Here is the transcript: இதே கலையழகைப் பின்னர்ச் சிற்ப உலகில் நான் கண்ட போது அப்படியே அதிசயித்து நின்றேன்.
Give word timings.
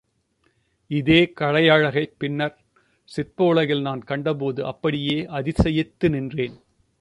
இதே 0.91 1.33
கலையழகைப் 1.41 2.15
பின்னர்ச் 2.17 2.57
சிற்ப 3.11 3.45
உலகில் 3.45 3.81
நான் 3.81 4.03
கண்ட 4.03 4.33
போது 4.33 4.65
அப்படியே 4.65 5.17
அதிசயித்து 5.31 6.09
நின்றேன். 6.09 6.57